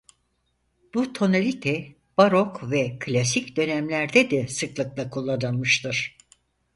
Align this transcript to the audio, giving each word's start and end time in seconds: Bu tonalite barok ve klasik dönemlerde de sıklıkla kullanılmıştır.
Bu 0.95 1.13
tonalite 1.13 1.95
barok 2.17 2.71
ve 2.71 2.99
klasik 2.99 3.55
dönemlerde 3.57 4.31
de 4.31 4.47
sıklıkla 4.47 5.09
kullanılmıştır. 5.09 6.17